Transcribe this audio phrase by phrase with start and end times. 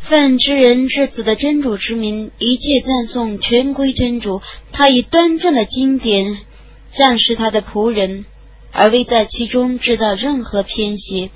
[0.00, 4.40] 奉知人之子的真主之名，一切赞颂全归真主。
[4.72, 6.36] 他以端正的经典
[6.88, 8.24] 赞示他的仆人，
[8.72, 11.30] 而未在其中制造任何偏斜，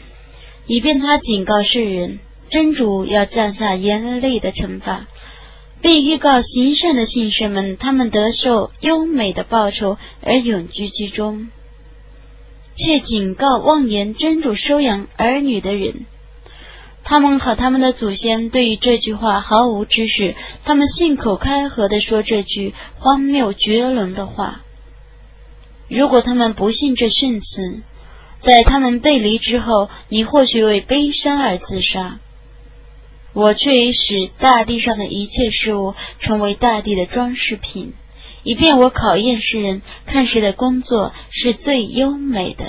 [0.66, 2.18] 以便他警告世人，
[2.50, 5.06] 真主要降下严厉的惩罚，
[5.82, 11.48] 并预告行善的信士们，他们得受优美的报酬而永居其中。
[12.74, 16.06] 且警告妄言真主收养儿女的人。
[17.04, 24.62] 他们和他们的祖先对于这句话毫无知识，他们信口开河的说这句荒谬绝伦的话。
[25.88, 27.82] 如果他们不信这训词，
[28.38, 32.18] 在他们背离之后，你或许为悲伤而自杀。
[33.34, 37.92] 我却已使大地上的一切事物成为大地的装饰品，
[38.44, 42.64] 以便我考验世人，看谁的工作是最优美的。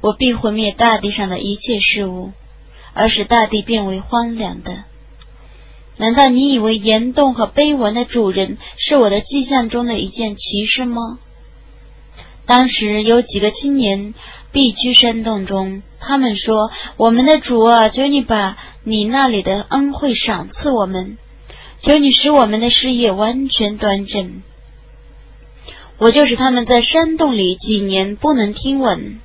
[0.00, 2.32] 我必毁灭大地上的一切事物，
[2.94, 4.84] 而使大地变为荒凉的。
[5.96, 11.18] 难道你以为岩洞和碑文的主人是我的迹象中的一件奇事吗？
[12.46, 14.14] 当时有几个青年
[14.52, 21.18] 避居山洞中，他们说：“我们的主啊，求你把你那里的恩惠赏赐我们，
[21.80, 24.42] 求你使我们的事业完全端正。”
[25.98, 29.18] 我就使他们在山洞里几年不能听闻。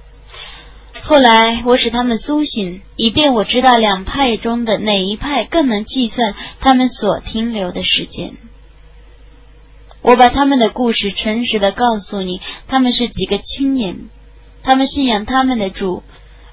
[1.06, 8.38] 后来我使他们苏醒，以便我知道两派中的哪一派更能计算他们所停留的时间。
[10.02, 14.10] 我把他们的故事诚实的告诉你，他们是几个青年，
[14.64, 16.04] 他们信仰他们的主，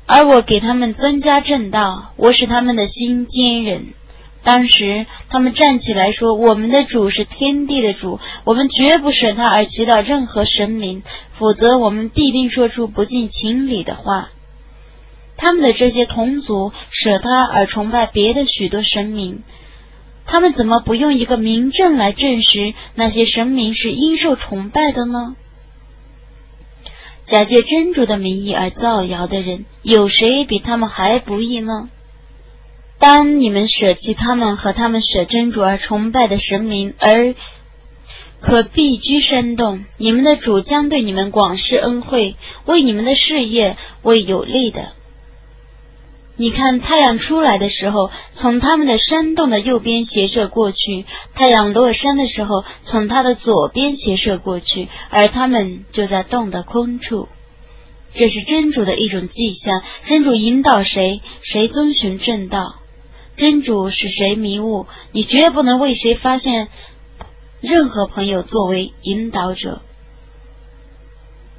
[0.04, 3.94] 而我给他们增加正道，我使他们的心坚忍。
[4.42, 11.04] 当时他们站起来说：“我们的主是天地的主，我们绝不舍他而祈祷任何神明，
[11.38, 14.30] 否则我们必定说出不近情理的话。”
[15.40, 19.42] 他们的这些同族舍他而崇拜别的许多神明，
[20.26, 25.34] 他们怎么不用一个明证来证实那些神明是应受崇拜的呢？
[27.24, 31.88] 假借真主的名义而造谣的人，有谁比他们还不义呢？
[32.98, 37.34] 当你们舍弃他们和他们舍真主而崇拜的神明，而
[38.42, 42.36] 可避居山洞，你们的主将对你们广施恩惠，
[42.66, 44.92] 为你们的事业为有利的。
[46.40, 57.28] 你看，太阳出来的时候，从他们的山洞的右边斜射过去；太阳落山的时候，从它的左边斜射过去，而他们就在洞的空处。
[58.14, 59.82] 这是真主的一种迹象。
[60.04, 62.78] 真主引导谁，谁遵循正道；
[63.36, 66.68] 真主使谁迷雾，你绝不能为谁发现
[67.60, 69.82] 任何朋友作为引导者。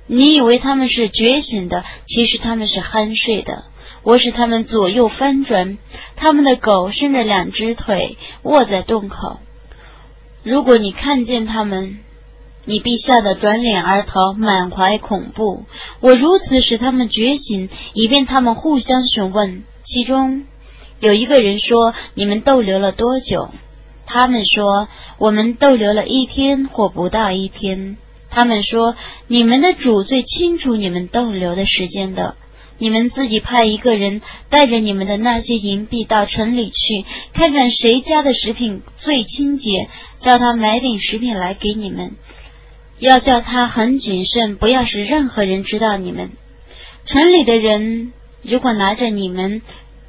[0.07, 3.65] 你以为他们是觉醒的，其实他们是酣睡的。
[4.03, 5.77] 我使他们左右翻转，
[6.15, 9.39] 他们的狗伸着两只腿卧在洞口。
[10.43, 11.99] 如果你看见他们，
[12.65, 15.65] 你必吓得转脸而逃，满怀恐怖。
[15.99, 19.63] 我如此使他们觉醒，以便他们互相询问。
[19.83, 20.45] 其中
[20.99, 23.49] 有一个人说：“你们逗留了多久？”
[24.05, 27.97] 他们说：“我们逗留了一天或不到一天。”
[28.29, 28.95] 他们说
[29.27, 32.35] ：“你们的主最清楚你们逗留的时间的。”
[32.81, 39.87] 你们自己派一个人带着你们的那些银币到城里去，看看谁家的食品最清洁，
[40.17, 42.15] 叫他买点食品来给你们。
[42.97, 46.31] 要叫他很谨慎，不要使任何人知道你们。
[47.05, 49.61] 城里的人如果拿着你们，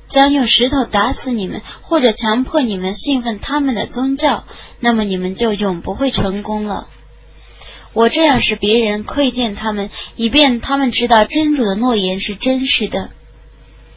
[0.08, 4.44] 将用石头打死你们，或者强迫你们信奉他们的宗教，
[4.80, 6.88] 那么你们就永不会成功了。
[7.94, 13.10] 我这样使别人窥见他们，以便他们知道真主的诺言是真实的，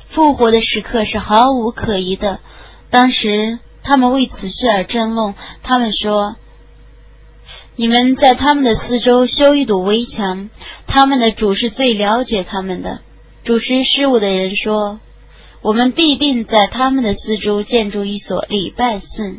[0.09, 2.41] 复活的时刻是毫无可疑的。
[2.89, 6.35] 当时他们为此事而争论，他们说
[7.78, 10.50] ：“你们在他们的四周修一堵围墙，
[10.88, 13.00] 他们的主是最了解他们的。”
[13.45, 15.00] 主持事务的人说
[15.63, 19.37] ：“我们必定在他们的四周建筑一所礼拜寺。”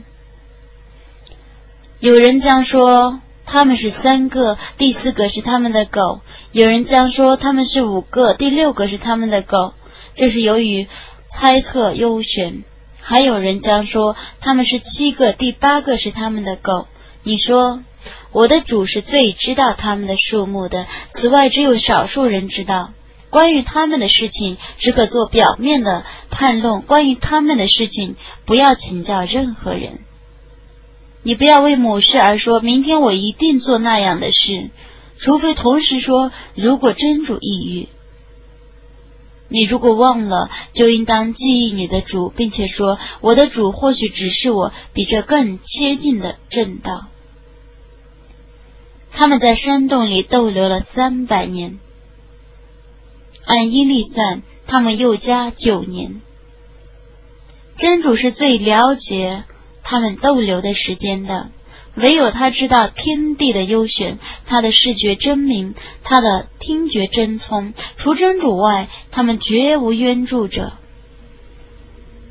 [2.01, 3.21] 有人将说。
[3.47, 6.21] 他们是三个，第四个是他们的狗。
[6.53, 9.73] 有人将说他们是五个，第六个是他们的狗。
[10.15, 10.89] 这是由于
[11.29, 12.65] 猜测优选。
[13.01, 16.89] 还有人将说他们是七个，第八个是他们的狗。
[17.23, 17.83] 你说，
[18.33, 20.87] 我的主是最知道他们的数目的。
[21.11, 22.91] 此外，只有少数人知道
[23.31, 26.83] 关于他们的事情，只可做表面的判论。
[26.83, 30.01] 关于他们的事情，不要请教任何人。
[31.27, 34.71] 你不要为某事而说，明天我一定做那样的事，
[35.19, 37.89] 除非同时说，如果真主抑郁。
[39.49, 47.09] 你如果忘了，就应当记忆你的主，并且说：“我的主或许指示我比这更接近的正道。”
[49.11, 51.81] 他们在山洞里逗留了三百年，
[53.45, 56.21] 按阴历算，他们又加九年。
[57.77, 59.43] 真主是最了解
[59.89, 61.51] 他们逗留的时间的。
[61.95, 67.73] 唯有他知道天地的优选，他的视觉真明，他的听觉真聪。
[67.97, 70.73] 除真主外，他们绝无冤助者。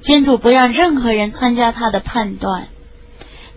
[0.01, 2.67] 真主不让任何人参加他的判断。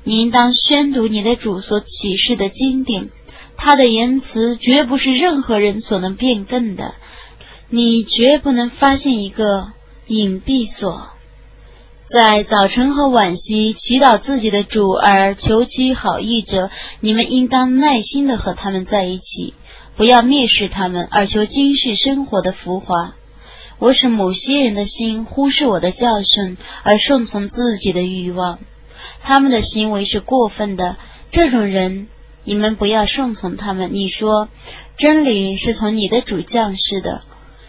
[0.05, 3.11] 你应当宣读你的主所启示的经典，
[3.59, 6.95] 他的言辞绝不是任何人所能变更的。
[7.69, 9.73] 你绝不能发现一个
[10.07, 11.18] 隐蔽所。
[12.09, 16.71] 在早晨和晚夕祈祷自己的主而求其好意者，
[17.01, 19.53] 你们应当耐心的和他们在一起，
[19.95, 23.13] 不要蔑视他们而求今世生活的浮华。
[23.79, 28.59] 我使某些人的心忽视我的教训而顺从自己的欲望，
[29.21, 30.97] 他们的行为是过分的。
[31.31, 32.09] 这种人，
[32.43, 33.91] 你们不要顺从他们。
[33.93, 34.49] 你说，
[34.97, 37.21] 真理是从你的主降世的，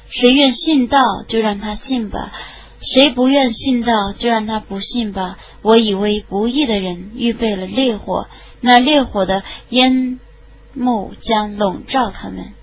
[0.08, 0.98] 谁愿信道，
[1.28, 2.32] 就让他信吧。
[2.82, 5.38] 谁不愿信道，就让他不信吧。
[5.62, 8.28] 我以为不义的人预备了烈火，
[8.62, 10.20] 那烈火的烟
[10.74, 12.54] 幕将笼罩他们。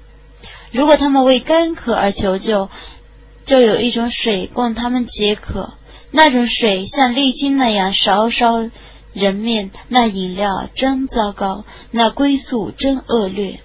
[0.73, 2.71] 如果他们为干渴而求救，
[3.45, 5.75] 就有一种水供他们解渴。
[6.11, 8.71] 那种水像沥青那样稍稍
[9.13, 13.61] 人面，那饮料真糟糕，那归宿真恶劣。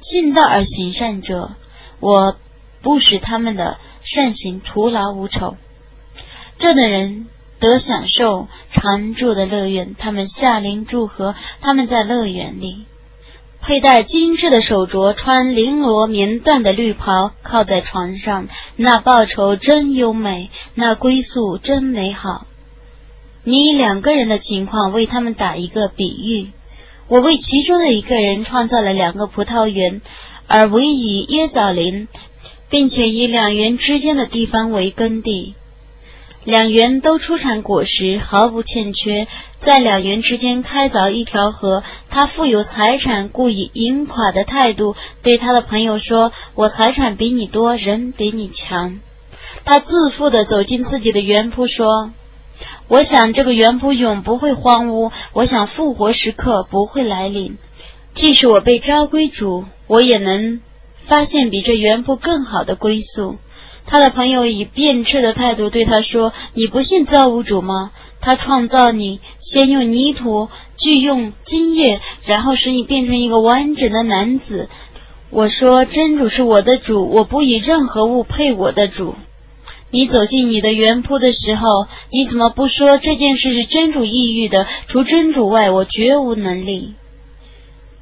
[0.00, 1.56] 信道而行善者，
[2.00, 2.36] 我
[2.80, 3.76] 不使他们的。
[4.10, 5.58] 善行徒劳无酬，
[6.58, 7.26] 这等人
[7.60, 9.94] 得享受常住的乐园。
[9.98, 12.86] 他们下临祝贺，他们在乐园里
[13.60, 18.46] 佩戴精致的手镯，穿绫罗棉缎的绿袍，靠在床上。
[18.76, 22.46] 那报酬真优美，那归宿真美好。
[23.44, 26.50] 你以两个人的情况为他们打一个比喻。
[27.08, 30.00] 我为其中的一个人创造了两个葡萄园，
[30.46, 32.08] 而唯以椰枣林。
[32.70, 35.54] 并且以两园之间的地方为耕地，
[36.44, 39.26] 两园都出产果实，毫不欠缺。
[39.58, 41.82] 在两园之间开凿一条河。
[42.08, 49.00] 他富有财产，故以盈垮的态度对他的朋友说：“我财产比你多，人比你强。”
[49.64, 52.12] 他自负的走进自己的园圃，说
[52.86, 57.58] ：“我想这个园圃永不会荒芜，我想复活时刻不会来临。
[58.14, 60.60] 即使我被召归主，我也能。”
[61.08, 63.36] 发现比这原铺更好的归宿，
[63.86, 67.90] 他的朋友以辩斥的态度对他说：“你不信造物主吗？
[68.20, 74.68] 他创造你，先用泥土，具用金液，然后使你变成一个完整的男子。”
[75.30, 79.14] 我说：“真主是我的主，我不以任何物配我的主。”
[79.90, 84.66] 你走进你的原铺的时候，你怎么不说这件事是真主抑郁的？
[84.86, 86.94] 除真主外，我绝无能力。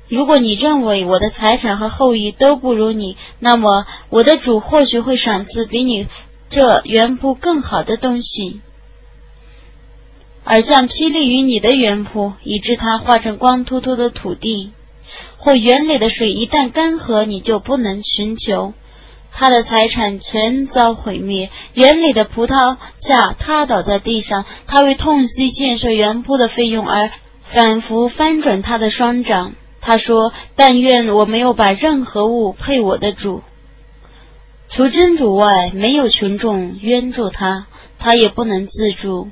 [0.09, 6.07] 如果你认为我的财产和后裔都不如你，那么我的主或许会赏赐比你
[6.49, 8.61] 这原铺更好的东西，
[10.45, 14.71] 而降霹雳于你的原铺，以致它化成光秃秃的土地；
[15.39, 18.75] 或园里的水一旦干涸，你就不能寻求
[19.33, 27.11] 他的财产全遭毁灭，园里的葡萄架塌倒在地上，他为痛惜建设原铺的费用而
[27.43, 29.55] 反复翻转他的双掌。
[29.87, 33.45] 他说：“但愿我没有把任何物配我的主，
[34.69, 39.29] 除真主外，没有群众冤助他，他也不能自助。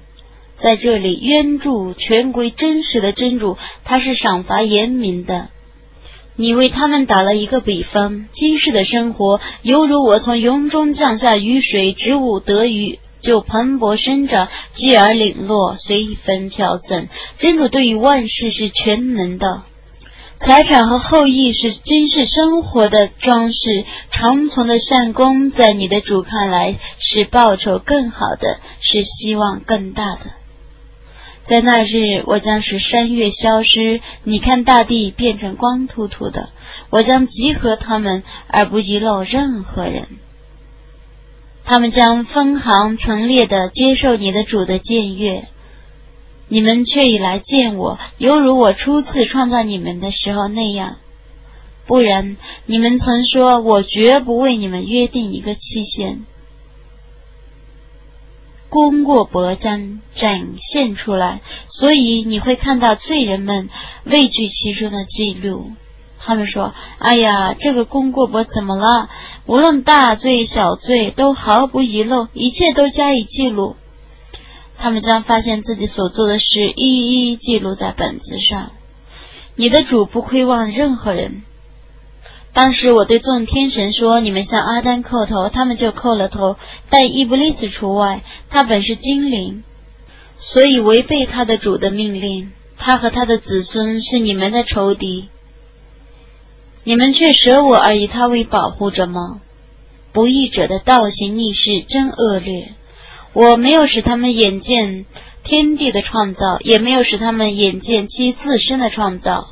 [0.54, 5.48] 在这里，冤助全归真实的真主，他是赏罚严明的。
[6.36, 17.08] 你为他们打了一个比方：今世的生活犹如我从云中降下雨水，植物得雨就蓬勃生长，继而零落，随风飘散。
[17.38, 19.64] 真主对于万事是全能的。”
[20.44, 30.32] 财产和后裔是今世生活的装饰，长存的善功在你的主看来是报酬更好的，是希望更大的。
[31.44, 36.50] 在那日，我将使山岳消失，你看大地变成光秃秃的，
[36.90, 40.08] 我将集合他们，而不遗漏任何人。
[41.64, 45.48] 他们将分行陈列的接受你的主的僭越。
[46.48, 50.96] 你们却已来见我，犹如我初次创造你们的时候那样。
[51.86, 52.36] 不然，
[52.66, 56.24] 你们曾说我绝不为你们约定一个期限。
[58.70, 63.68] 功过薄将展现出来，所以你会看到罪人们
[64.04, 65.72] 畏惧其中的记录。
[66.18, 69.10] 他们说：“哎呀，这个功过簿怎么了？
[69.46, 73.76] 无论大罪小罪，都毫不遗漏，一切都加以记录。
[74.84, 76.44] 他们将发现自己所做的事
[76.76, 78.72] 一一记录在本子上。
[79.56, 81.40] 你的主不亏望任何人。
[82.52, 86.58] 当时我对众天神说：‘你们向阿丹叩头，他们就叩了头，
[86.90, 89.64] 但伊布利斯除外，他本是精灵，
[90.36, 92.52] 所以违背他的主的命令。
[92.76, 95.30] 他和他的子孙是你们的仇敌。’”
[96.84, 99.40] 你们却舍我而以他为保护者吗？
[100.12, 102.74] 不义者的倒行逆施真恶劣。
[103.34, 105.04] 我没有使他们眼见
[105.42, 109.50] 天地的创造，也没有使他们眼见其自身的创造。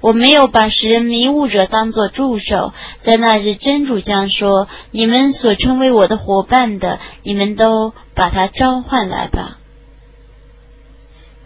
[0.00, 2.74] 我没有把使人迷雾者当作助手。
[2.98, 9.58] 在那日，真主将说：“你们所称为我的伙伴的，你们都把他召唤来吧。”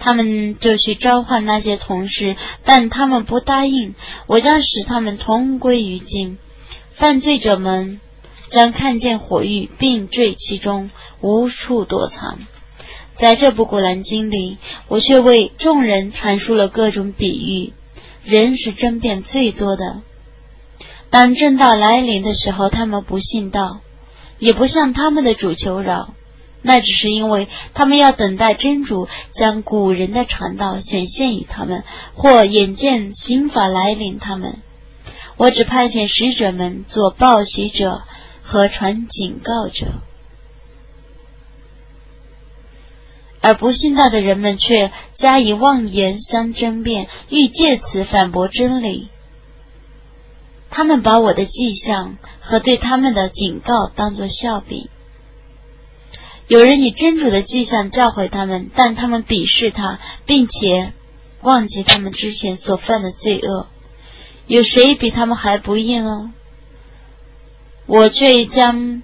[0.01, 2.35] 他们就去召唤那些同事，
[2.65, 3.95] 但他们不答应。
[4.27, 6.39] 我将使他们同归于尽。
[6.91, 8.01] 犯罪者们
[8.49, 10.91] 将看见火狱，并坠其中，
[11.21, 12.39] 无处躲藏。
[13.15, 17.73] 在这部古兰经里，我却为众人阐述了各种比喻。
[18.25, 20.03] 人是争辩最多的。
[21.11, 23.81] 当正道来临的时候，他们不信道，
[24.39, 26.15] 也不向他们的主求饶。
[26.61, 34.59] 那只是因为他们要等待真主将古人的传道显现于他们，或眼见刑法来临他们。
[35.37, 38.03] 我只派遣使者们做报喜者
[38.49, 39.89] 和传警告者，
[43.43, 49.11] 而不信道的人们却加以妄言相争辩，欲借此反驳真理。
[50.71, 54.89] 他们把我的迹象和对他们的警告当作笑柄。
[56.47, 60.95] 有人以真主的迹象教诲他们，但他们鄙视他，并且
[61.43, 63.67] 忘记他们之前所犯的罪恶。
[64.47, 66.33] 有谁比他们还不义呢？
[67.89, 69.03] 我却将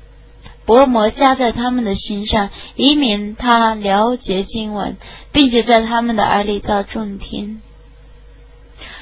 [0.66, 4.98] 薄膜加在他们的心上，以免他了解经文，
[5.32, 7.62] 并且在他们的耳里造众听。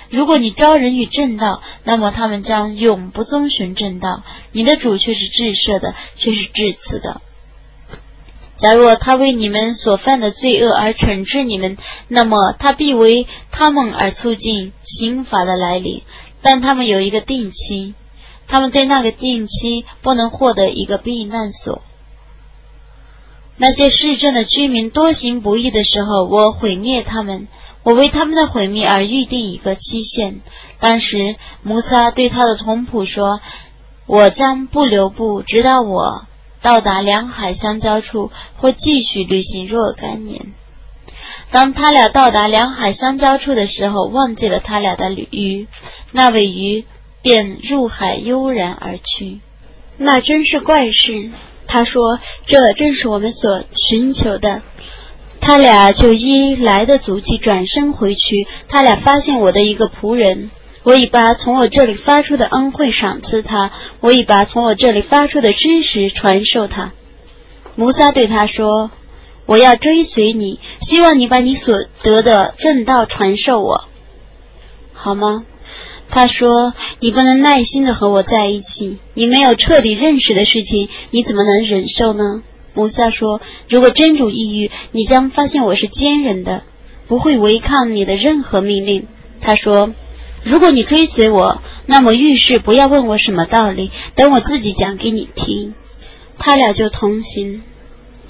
[0.09, 4.23] 如果你招人与正道，那么他们将永不遵循正道。
[4.53, 7.21] 你的主却是至赦的，却是至慈的。
[8.55, 16.03] 假若他为你们所犯的罪恶而惩治你们，那么他必为他们而促进刑罚的来临。
[16.41, 17.95] 但他们有一个定期，
[18.53, 21.81] 他们对那个定期不能获得一个避难所。
[23.57, 27.49] 那些市镇的居民多行不义的时候，我毁灭他们，
[27.83, 30.43] 我为他们的毁灭而预定一个期限。
[30.81, 31.17] 当时，
[31.63, 33.41] 摩萨对他的同仆说
[34.05, 36.27] ：“我将不留步，直到我。”
[36.61, 40.53] 到达两海相交处，或继续旅行若干年。
[41.51, 45.67] 当他俩到达两海相交处的时候，忘记了他俩的鱼，
[46.11, 46.85] 那尾鱼
[47.23, 49.41] 便入海悠然而去。
[49.97, 51.31] 那真是怪事。
[51.67, 54.63] 他说：“这正是我们所寻求的。”
[55.41, 58.47] 他俩就依来的足迹转身回去。
[58.69, 60.51] 他俩发现我的一个仆人。
[60.85, 66.93] 我已把从我这里发出的恩惠赏赐他，我已把从我这里发出的知识传授他。
[67.77, 68.91] 摩萨对他说
[69.47, 73.85] ：“我要追随你，希望你把你所得的正道传授我，
[74.93, 75.47] 好吗？”
[76.13, 82.43] 他说：“你不能耐心的和我在一起，你没有彻底认识的事情，你怎么能忍受呢？”
[82.75, 86.63] 摩萨说：“如果真主抑郁，你将发现我是坚忍的，
[87.09, 89.09] 不会违抗你的任何命令。”
[89.41, 89.93] 他说。
[90.45, 95.75] 如果你追随我，那么遇事不要问我什么道理，等我自己讲给你听。
[96.37, 97.63] 他俩就同行，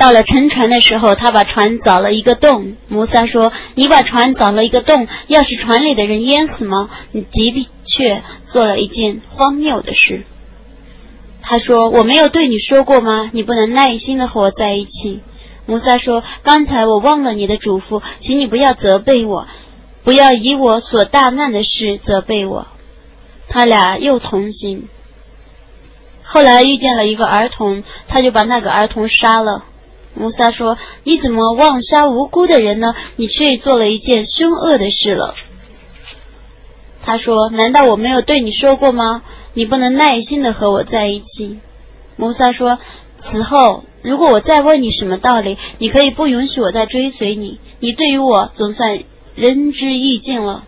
[0.02, 2.74] 到了沉船的时候，他把船凿了一个洞。
[2.88, 6.90] 摩萨说：“你把船凿了一个洞，要是船里的人淹死吗？
[7.12, 10.26] 你的确做了一件荒谬的事。”
[11.40, 13.30] 他说：“我没有对你说过吗？
[13.32, 15.20] 你不能耐心的和我在一起。”
[15.66, 19.46] 摩萨说：“刚才我忘了你的嘱咐，请你不要责备我。”
[20.02, 22.66] 不要以我所大难的事责备我。
[23.48, 24.88] 他俩又同行，
[26.24, 29.62] 后来遇见了一个儿童，他就把那个儿童杀了。
[30.14, 32.94] 穆萨说：“你怎么妄杀无辜的人呢？
[33.16, 35.34] 你却做了一件凶恶的事了。”
[37.02, 39.22] 他说：“难道我没有对你说过吗？
[39.54, 41.60] 你不能耐心的和我在一起。”
[42.16, 42.78] 穆萨说
[43.16, 47.58] ：“此后，如果我再问你什么道理，你可以不允许我再追随你。
[47.80, 49.00] 你对于我总算。”
[49.34, 50.64] 仁至义尽了，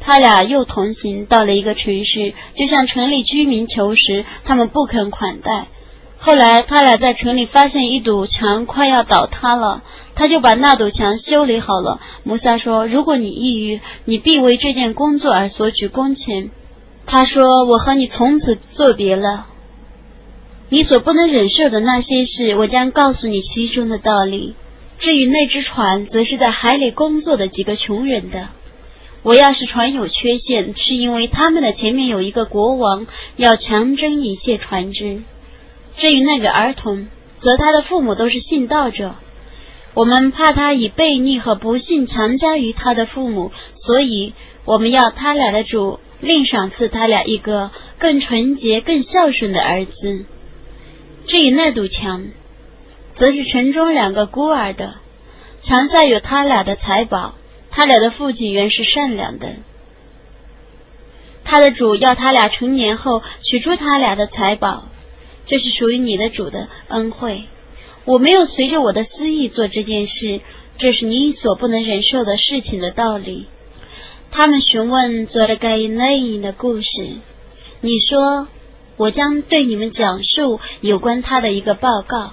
[0.00, 5.68] 他俩又同行到了一个城市，就向城里居民求食，他们不肯款待。
[6.22, 9.82] 后来他俩在城里发现一堵墙快要倒塌了，
[10.14, 11.98] 他就把那堵墙修理好了。
[12.24, 16.50] 摩萨说：“如果你抑郁，你必为这件工作而索取工钱。
[17.06, 19.46] 他说：“我和你从此作别了。
[20.68, 24.54] 你所不能忍受的那些事，我将告诉你其中的道理。
[24.98, 28.50] 至于那只船，则是在海里工作的几个穷人的。
[29.22, 35.22] 我要是船有缺陷，是因为他们的前面有一个国王要强征一切船只。
[36.00, 39.16] 至于那个儿童，则他的父母都是信道者。
[39.92, 44.32] 我们怕他以悖逆和不幸强加于他的父母，所以
[44.64, 50.24] 我们要他俩的主。”另赏赐他俩一个更纯洁、更孝顺的儿子。
[51.26, 52.28] 至于那堵墙，
[53.12, 54.96] 则是城中两个孤儿的，
[55.60, 57.34] 墙下有他俩的财宝。
[57.70, 59.48] 他俩的父亲原是善良的。
[61.44, 64.88] 他的主要他俩成年后取出他俩的财宝，
[65.50, 67.46] 这是属于你的主的恩惠。
[68.04, 70.42] 我没有随着我的私意做这件事，
[70.78, 73.48] 这是你所不能忍受的事情的道理。
[74.30, 77.16] 他们询问做了盖伊内因的故事。
[77.80, 78.46] 你说，
[78.96, 82.32] 我将对你们讲述有关他的一个报告。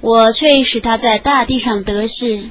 [0.00, 2.42] 我却使他在大地上得势。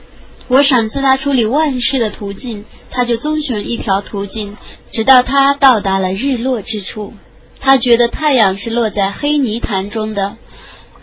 [0.48, 4.56] 我赏赐他处理万事的途径，他就遵循一条途径，
[4.90, 7.14] 直到他到达了日落之处。
[7.66, 10.38] 他觉得太阳是落在黑泥潭中的。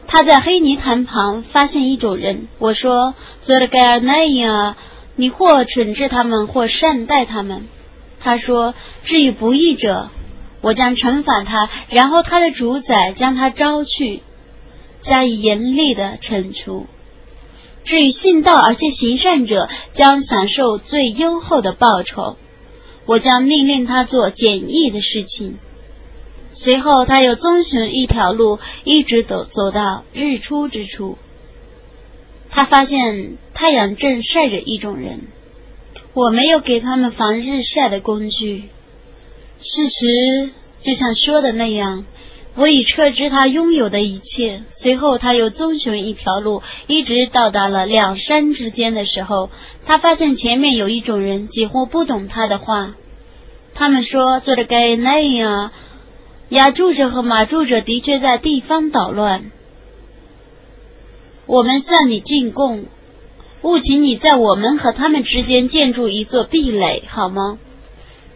[0.07, 2.47] 他在黑泥潭旁发现一种人。
[2.61, 4.77] 我说，做了盖尔内因啊。
[5.17, 7.67] 你或惩治他们，或善待他们。
[8.21, 10.11] 他说：“至于不义者，
[10.61, 14.23] 我将惩罚他，然后他的主宰将他招去，
[15.01, 16.87] 加以严厉的惩处。
[17.83, 22.37] 至于信道而且行善者，将享受最优厚的报酬。
[23.05, 25.59] 我将命令他做简易的事情。
[26.53, 31.19] 随后，他又遵循一条路，一直走走到日出之处。”
[32.51, 35.29] 他发现太阳正晒着一种人，
[36.13, 38.65] 我没有给他们防日晒的工具。
[39.59, 42.05] 事实就像说的那样，
[42.55, 44.65] 我已撤知他拥有的一切。
[44.69, 49.49] 随后，他又遵循一条路，一直到达了两山之间的时候，
[49.87, 52.95] 他发现前面有一种人几乎不懂他的话。
[53.75, 55.73] 他们说：“做的该那样，
[56.53, 59.51] 雅住者和马住者的确在地方捣乱。”
[61.47, 62.85] 我们向你进贡，
[63.63, 67.59] 务请你在我们和他们之间建筑一座壁垒，好吗？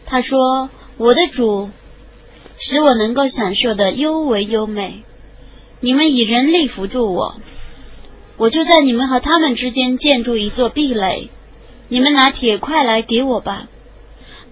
[0.06, 1.68] 他说：“我的主，
[2.56, 5.02] 使我能够享受的优为优美。
[5.80, 7.36] 你们以人力辅助我，
[8.38, 11.28] 我就在你们和他们之间建筑一座壁垒。
[11.88, 13.68] 你们拿铁块来给我吧。”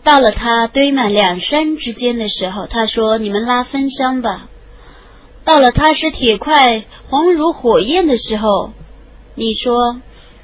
[0.05, 4.49] 到了他堆满两山之间的时候，他说：“你们拉分箱吧。”
[5.45, 8.73] 到了他使铁块红如火焰的时候，
[9.35, 10.01] 你说：“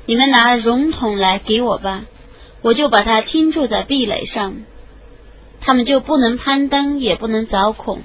[0.07, 2.03] 你们拿熔桶来给我吧，
[2.63, 4.63] 我就把它倾注在壁垒上，
[5.61, 8.01] 他们就不能攀登，也不能凿孔。”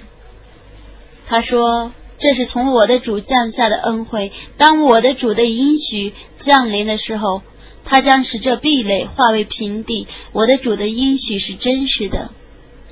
[1.27, 4.31] 他说：“这是从我的主降下的恩惠。
[4.57, 7.41] 当我的主的应许降临的时候，
[7.85, 10.07] 他将使这壁垒化为平地。
[10.33, 12.31] 我的主的应许是真实的。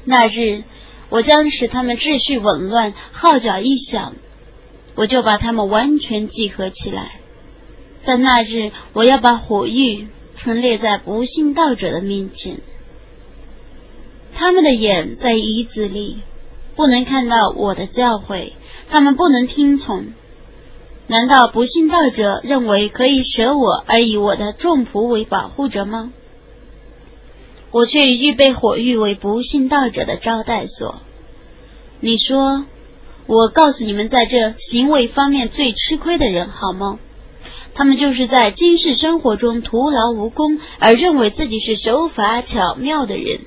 [0.06, 0.64] 那日。”
[1.10, 4.16] 我将使他们秩序紊乱，号角一响，
[4.96, 7.20] 我就把他们完全集合起来。
[8.02, 12.62] 在那日，我要把火狱陈列在不信道者的面前。
[14.34, 16.24] 他们的眼在椅子里，
[16.76, 18.54] 不能看到我的教诲，
[18.90, 20.14] 他们不能听从。
[21.08, 26.14] 难道不信道者认为可以舍我而以我的众仆为保护者吗？
[27.72, 31.02] 我却预备火狱为不信道者的招待所。
[32.00, 32.66] 你说，
[33.26, 37.00] 我告诉你们，在这行为方面最吃亏的人，好吗？
[37.74, 43.42] 他们就是在今世生活中徒劳无功，而认为自己是手法巧妙的人。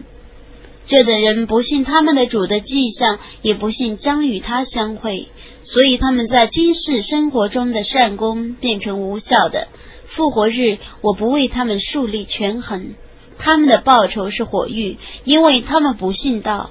[0.89, 5.29] 这等人不信他们的主的迹象，也不信将与他相会，
[5.63, 9.69] 所以他们在今世生活中的善功变成无效的。
[10.05, 12.95] 复活日，我不为他们树立权衡。
[13.37, 16.71] 他们的报酬是火狱，因为他们不信道，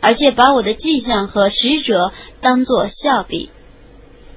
[0.00, 3.50] 而且把我的迹象和使者当作笑柄。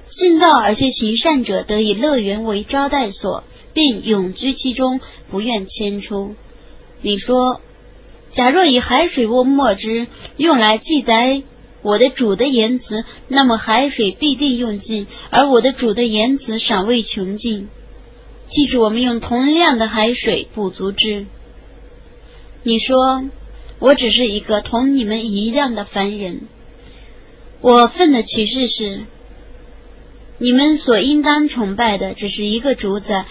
[0.06, 5.00] 信道而且行善者得以乐园为招待所，并永居其中，
[5.30, 6.34] 不愿迁出。
[7.00, 7.60] 你说，
[8.34, 11.44] 假若以海水为墨汁用来记载
[11.82, 17.68] 我的主的言辞，那么海水必定用尽，而我的主的言辞尚未穷尽。
[18.46, 21.26] 即使我们用同量的海水补足之。
[22.64, 23.22] 你说，
[23.78, 26.48] 我只是一个同你们一样的凡人。
[27.60, 29.02] 我奉的启示是，
[30.38, 33.26] 你们所应当崇拜的只是一个主宰，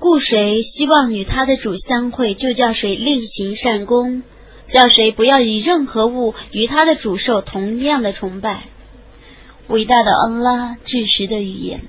[0.00, 4.22] 故谁希望与他的主相会，就叫谁力行善功。
[4.66, 8.64] 叫谁不要以任何物与他的主受同样的崇拜。
[9.68, 11.82] 伟大的恩拉，至实的语言。